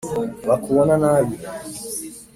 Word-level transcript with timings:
bakubona 0.49 0.93
nabi.” 1.03 1.35